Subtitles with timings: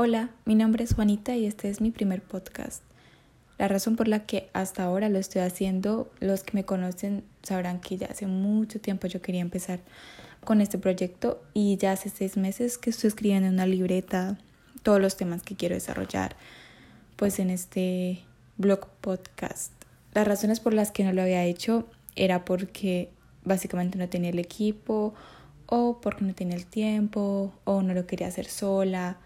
[0.00, 2.84] Hola, mi nombre es Juanita y este es mi primer podcast.
[3.58, 7.80] La razón por la que hasta ahora lo estoy haciendo, los que me conocen sabrán
[7.80, 9.80] que ya hace mucho tiempo yo quería empezar
[10.44, 14.38] con este proyecto y ya hace seis meses que estoy escribiendo en una libreta
[14.84, 16.36] todos los temas que quiero desarrollar
[17.16, 18.20] pues en este
[18.56, 19.72] blog podcast.
[20.14, 23.10] Las razones por las que no lo había hecho era porque
[23.42, 25.14] básicamente no tenía el equipo
[25.66, 29.18] o porque no tenía el tiempo o no lo quería hacer sola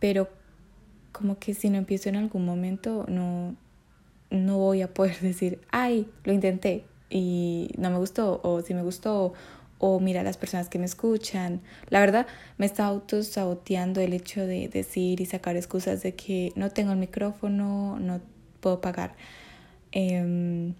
[0.00, 0.28] pero
[1.12, 3.56] como que si no empiezo en algún momento no,
[4.30, 8.82] no voy a poder decir, ay, lo intenté y no me gustó, o si me
[8.82, 9.32] gustó,
[9.78, 11.60] o mira las personas que me escuchan.
[11.88, 12.26] La verdad,
[12.58, 16.98] me está autosaboteando el hecho de decir y sacar excusas de que no tengo el
[16.98, 18.20] micrófono, no
[18.60, 19.14] puedo pagar
[19.92, 20.74] em,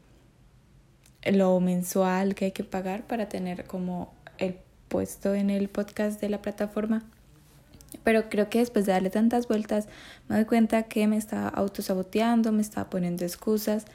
[1.25, 4.57] lo mensual que hay que pagar para tener como el
[4.89, 7.05] puesto en el podcast de la plataforma.
[8.05, 9.89] Pero creo que después de darle tantas vueltas
[10.29, 13.87] me doy cuenta que me está autosaboteando, me está poniendo excusas,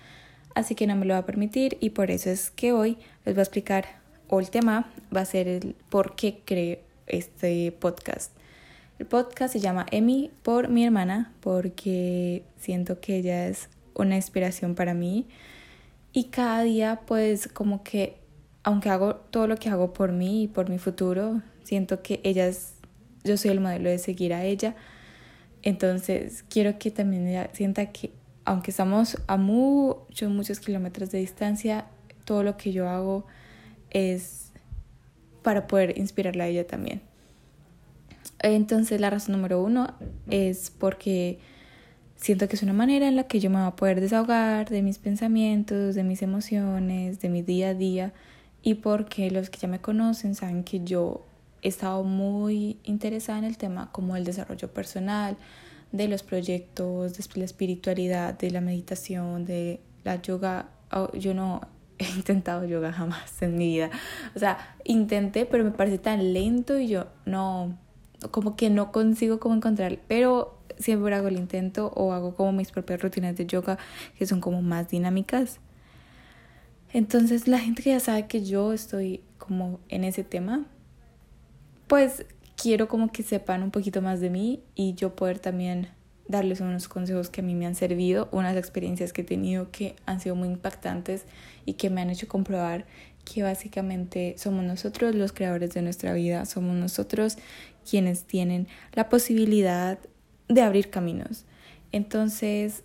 [0.55, 3.35] así que no me lo va a permitir y por eso es que hoy les
[3.35, 3.85] voy a explicar,
[4.27, 8.31] o el tema va a ser el por qué creo este podcast.
[8.99, 14.75] El podcast se llama Emi por mi hermana porque siento que ella es una inspiración
[14.75, 15.27] para mí
[16.13, 18.17] y cada día pues como que
[18.63, 22.47] aunque hago todo lo que hago por mí y por mi futuro, siento que ella
[22.47, 22.72] es
[23.23, 24.75] yo soy el modelo de seguir a ella.
[25.61, 28.11] Entonces quiero que también ella sienta que
[28.45, 31.85] aunque estamos a muchos, muchos kilómetros de distancia,
[32.25, 33.25] todo lo que yo hago
[33.89, 34.51] es
[35.41, 37.01] para poder inspirarla a ella también.
[38.39, 39.93] Entonces la razón número uno
[40.29, 41.39] es porque
[42.15, 44.81] siento que es una manera en la que yo me voy a poder desahogar de
[44.81, 48.13] mis pensamientos, de mis emociones, de mi día a día
[48.61, 51.25] y porque los que ya me conocen saben que yo
[51.63, 55.37] he estado muy interesada en el tema como el desarrollo personal,
[55.93, 60.69] de los proyectos, de la espiritualidad, de la meditación, de la yoga.
[60.91, 61.61] Oh, yo no
[61.97, 63.89] he intentado yoga jamás en mi vida.
[64.35, 67.77] O sea, intenté, pero me parece tan lento y yo no,
[68.31, 72.71] como que no consigo como encontrar, pero siempre hago el intento o hago como mis
[72.71, 73.77] propias rutinas de yoga
[74.17, 75.59] que son como más dinámicas.
[76.91, 80.65] Entonces la gente que ya sabe que yo estoy como en ese tema,
[81.87, 85.89] pues quiero como que sepan un poquito más de mí y yo poder también
[86.27, 89.95] darles unos consejos que a mí me han servido, unas experiencias que he tenido que
[90.05, 91.25] han sido muy impactantes
[91.65, 92.85] y que me han hecho comprobar
[93.25, 97.37] que básicamente somos nosotros los creadores de nuestra vida, somos nosotros
[97.89, 99.99] quienes tienen la posibilidad
[100.47, 101.45] de abrir caminos.
[101.91, 102.83] Entonces,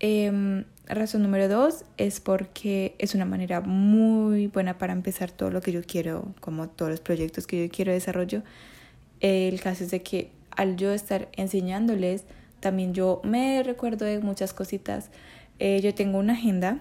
[0.00, 0.64] eh,
[0.94, 5.72] razón número dos es porque es una manera muy buena para empezar todo lo que
[5.72, 8.42] yo quiero, como todos los proyectos que yo quiero desarrollo.
[9.20, 12.24] El caso es de que al yo estar enseñándoles,
[12.60, 15.10] también yo me recuerdo de muchas cositas.
[15.58, 16.78] Eh, yo tengo una agenda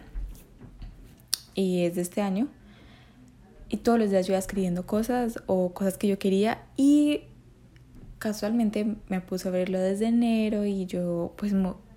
[1.54, 2.48] y es de este año
[3.70, 7.22] y todos los días yo iba escribiendo cosas o cosas que yo quería y
[8.20, 11.54] casualmente me puse a verlo desde enero y yo pues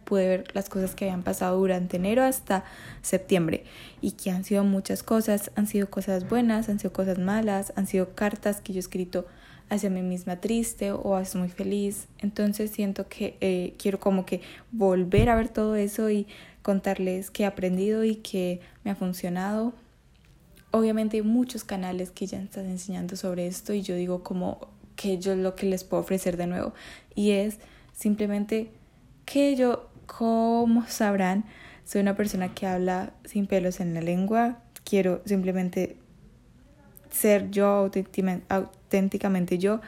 [0.08, 2.64] pude ver las cosas que habían pasado durante enero hasta
[3.02, 3.64] septiembre
[4.00, 7.86] y que han sido muchas cosas, han sido cosas buenas, han sido cosas malas, han
[7.86, 9.26] sido cartas que yo he escrito
[9.68, 12.08] hacia mí misma triste o hacia muy feliz.
[12.20, 14.40] Entonces siento que eh, quiero como que
[14.72, 16.26] volver a ver todo eso y
[16.62, 19.74] contarles qué he aprendido y qué me ha funcionado.
[20.70, 25.18] Obviamente hay muchos canales que ya están enseñando sobre esto y yo digo como que
[25.18, 26.72] yo lo que les puedo ofrecer de nuevo
[27.14, 27.58] y es
[27.92, 28.70] simplemente
[29.26, 31.44] que yo como sabrán,
[31.84, 34.58] soy una persona que habla sin pelos en la lengua.
[34.84, 35.96] Quiero simplemente
[37.10, 37.88] ser yo
[38.48, 39.80] auténticamente yo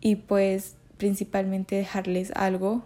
[0.00, 2.84] y pues principalmente dejarles algo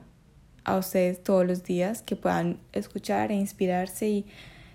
[0.64, 4.26] a ustedes todos los días que puedan escuchar e inspirarse y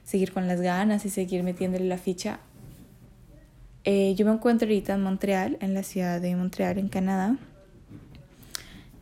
[0.04, 2.40] seguir con las ganas y seguir metiéndole la ficha.
[3.86, 7.38] Eh, yo me encuentro ahorita en Montreal, en la ciudad de Montreal, en Canadá.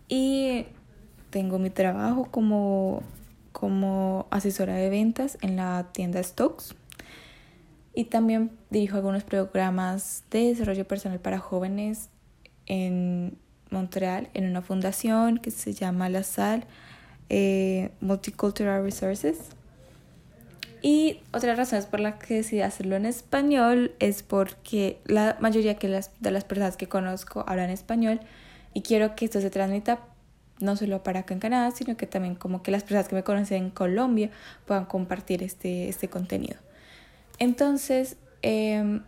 [0.08, 0.66] Y
[1.32, 3.02] tengo mi trabajo como,
[3.52, 6.76] como asesora de ventas en la tienda Stocks
[7.94, 12.10] y también dirijo algunos programas de desarrollo personal para jóvenes
[12.68, 13.38] en
[13.70, 16.66] Montreal en una fundación que se llama La Sal
[17.30, 19.40] eh, Multicultural Resources.
[20.82, 25.88] Y otra razón por la que decidí hacerlo en español es porque la mayoría que
[25.88, 28.20] las, de las personas que conozco hablan español
[28.74, 30.00] y quiero que esto se transmita
[30.62, 33.24] no solo para acá en Canadá, sino que también como que las personas que me
[33.24, 34.32] conocen en Colombia
[34.66, 36.58] puedan compartir este, este contenido.
[37.40, 39.02] Entonces, em,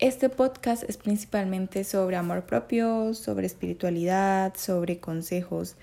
[0.00, 5.74] Este podcast es principalmente sobre amor propio, sobre espiritualidad, sobre consejos.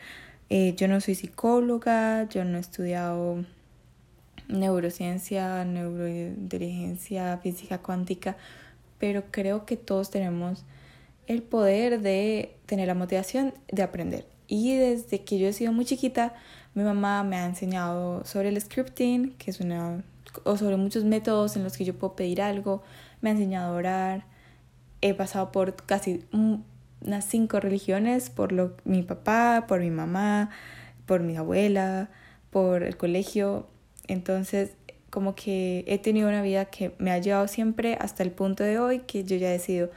[0.49, 3.43] Eh, yo no soy psicóloga, yo no he estudiado
[4.47, 8.37] neurociencia, neurointeligencia, física cuántica,
[8.99, 10.63] pero creo que todos tenemos
[11.27, 14.25] el poder de tener la motivación de aprender.
[14.47, 16.33] Y desde que yo he sido muy chiquita,
[16.73, 20.03] mi mamá me ha enseñado sobre el scripting, que es una
[20.43, 22.83] o sobre muchos métodos en los que yo puedo pedir algo,
[23.21, 24.25] me ha enseñado a orar.
[25.01, 26.25] He pasado por casi
[27.01, 30.49] unas cinco religiones, por lo, mi papá, por mi mamá,
[31.05, 32.09] por mi abuela,
[32.49, 33.67] por el colegio.
[34.07, 34.71] Entonces,
[35.09, 38.79] como que he tenido una vida que me ha llevado siempre hasta el punto de
[38.79, 39.89] hoy que yo ya he decidido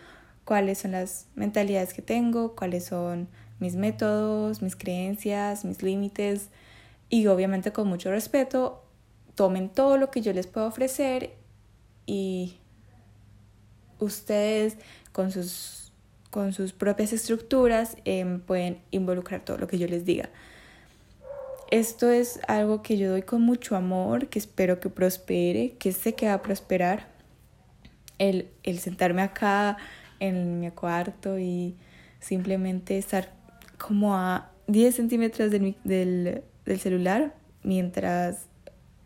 [0.48, 3.28] cuáles son las mentalidades que tengo, cuáles son
[3.58, 6.48] mis métodos, mis creencias, mis límites
[7.10, 8.82] y obviamente con mucho respeto
[9.34, 11.34] tomen todo lo que yo les puedo ofrecer
[12.06, 12.56] y
[13.98, 14.78] ustedes
[15.12, 15.92] con sus,
[16.30, 20.30] con sus propias estructuras em, pueden involucrar todo lo que yo les diga.
[21.70, 26.14] Esto es algo que yo doy con mucho amor, que espero que prospere, que sé
[26.14, 27.06] que va a prosperar.
[28.16, 29.76] El, el sentarme acá
[30.20, 31.76] en mi cuarto y
[32.20, 33.32] simplemente estar
[33.78, 38.46] como a 10 centímetros del, del, celular mientras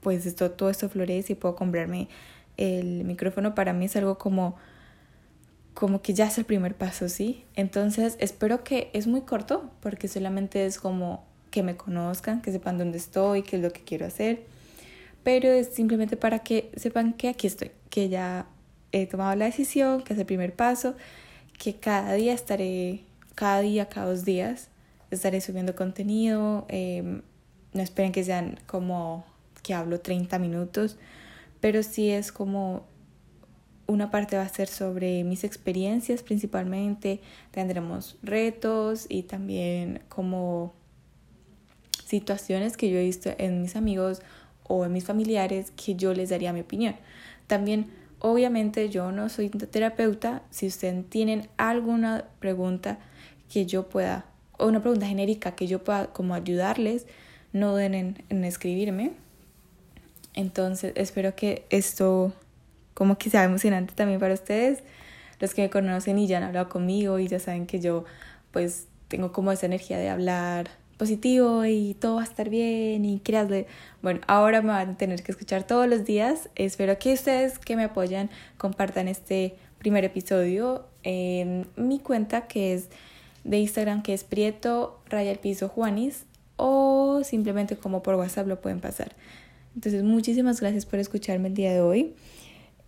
[0.00, 2.08] pues esto, todo esto florece y puedo comprarme
[2.56, 4.56] el micrófono para mí es algo como
[5.74, 7.44] como que ya es el primer paso, ¿sí?
[7.54, 12.78] Entonces espero que es muy corto porque solamente es como que me conozcan, que sepan
[12.78, 14.44] dónde estoy, qué es lo que quiero hacer,
[15.22, 18.46] pero es simplemente para que sepan que aquí estoy, que ya
[18.92, 20.94] he tomado la decisión, que es el primer paso,
[21.58, 23.00] que cada día estaré,
[23.34, 24.68] cada día, cada dos días,
[25.10, 26.66] estaré subiendo contenido.
[26.68, 27.22] Em,
[27.72, 29.24] no esperen que sean como
[29.62, 30.96] que hablo 30 minutos,
[31.60, 32.84] pero sí es como
[33.86, 40.72] una parte va a ser sobre mis experiencias principalmente, tendremos retos y también como
[42.06, 44.22] situaciones que yo he visto en mis amigos
[44.64, 46.96] o en mis familiares que yo les daría mi opinión.
[47.46, 47.90] También
[48.24, 50.42] Obviamente yo no soy terapeuta.
[50.50, 53.00] Si ustedes tienen alguna pregunta
[53.52, 54.26] que yo pueda,
[54.58, 57.08] o una pregunta genérica que yo pueda como ayudarles,
[57.52, 59.10] no duden en, escribirme.
[60.34, 62.32] Entonces espero que esto
[62.94, 64.84] como que sea emocionante también para ustedes.
[65.40, 68.04] Los que me conocen y ya han hablado conmigo y ya saben que yo
[68.52, 70.70] pues tengo como esa energía de hablar
[71.10, 73.66] y todo va a estar bien y créanle.
[74.02, 76.48] Bueno, ahora me van a tener que escuchar todos los días.
[76.54, 82.88] Espero que ustedes que me apoyan compartan este primer episodio en mi cuenta que es
[83.44, 86.24] de Instagram que es Prieto Raya el Piso Juanis
[86.56, 89.14] o simplemente como por WhatsApp lo pueden pasar.
[89.74, 92.14] Entonces muchísimas gracias por escucharme el día de hoy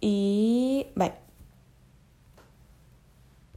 [0.00, 1.23] y bye.